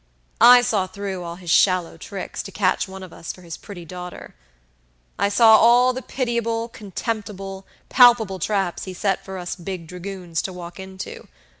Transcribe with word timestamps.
I 0.57 0.63
saw 0.63 0.87
through 0.87 1.21
all 1.23 1.35
his 1.35 1.51
shallow 1.51 1.95
tricks 1.95 2.41
to 2.41 2.51
catch 2.51 2.87
one 2.87 3.03
of 3.03 3.13
us 3.13 3.31
for 3.31 3.43
his 3.43 3.55
pretty 3.55 3.85
daughter. 3.85 4.33
I 5.19 5.29
saw 5.29 5.57
all 5.57 5.93
the 5.93 6.01
pitiable, 6.01 6.69
contemptible, 6.69 7.67
palpable 7.87 8.39
traps 8.39 8.85
he 8.85 8.95
set 8.95 9.23
for 9.23 9.37
us 9.37 9.55
big 9.55 9.85
dragoons 9.85 10.41
to 10.41 10.53
walk 10.53 10.79
into. 10.79 11.27